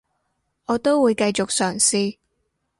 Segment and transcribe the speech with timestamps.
[0.65, 2.17] 我都會繼續嘗試